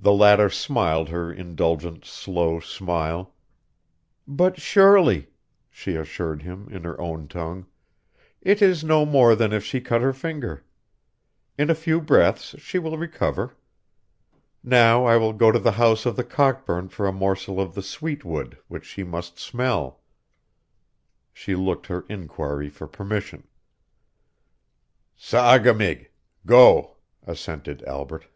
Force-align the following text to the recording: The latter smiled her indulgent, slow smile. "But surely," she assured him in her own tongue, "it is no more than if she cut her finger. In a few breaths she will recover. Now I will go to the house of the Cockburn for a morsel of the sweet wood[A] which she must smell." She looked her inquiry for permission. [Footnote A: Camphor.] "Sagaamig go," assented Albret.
The 0.00 0.12
latter 0.12 0.48
smiled 0.48 1.08
her 1.08 1.32
indulgent, 1.32 2.04
slow 2.04 2.60
smile. 2.60 3.34
"But 4.28 4.60
surely," 4.60 5.26
she 5.72 5.96
assured 5.96 6.42
him 6.42 6.68
in 6.70 6.84
her 6.84 6.98
own 7.00 7.26
tongue, 7.26 7.66
"it 8.40 8.62
is 8.62 8.84
no 8.84 9.04
more 9.04 9.34
than 9.34 9.52
if 9.52 9.64
she 9.64 9.80
cut 9.80 10.00
her 10.00 10.12
finger. 10.12 10.62
In 11.58 11.68
a 11.68 11.74
few 11.74 12.00
breaths 12.00 12.54
she 12.60 12.78
will 12.78 12.96
recover. 12.96 13.56
Now 14.62 15.04
I 15.04 15.16
will 15.16 15.32
go 15.32 15.50
to 15.50 15.58
the 15.58 15.72
house 15.72 16.06
of 16.06 16.14
the 16.14 16.22
Cockburn 16.22 16.90
for 16.90 17.08
a 17.08 17.12
morsel 17.12 17.60
of 17.60 17.74
the 17.74 17.82
sweet 17.82 18.24
wood[A] 18.24 18.56
which 18.68 18.84
she 18.84 19.02
must 19.02 19.36
smell." 19.40 20.00
She 21.32 21.56
looked 21.56 21.88
her 21.88 22.04
inquiry 22.08 22.68
for 22.70 22.86
permission. 22.86 23.48
[Footnote 25.16 25.40
A: 25.44 25.58
Camphor.] 25.64 25.68
"Sagaamig 25.74 26.06
go," 26.46 26.96
assented 27.26 27.82
Albret. 27.82 28.28